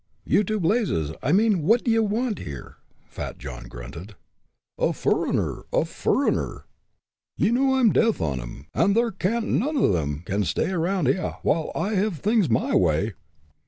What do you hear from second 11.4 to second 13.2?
while I hev things my way."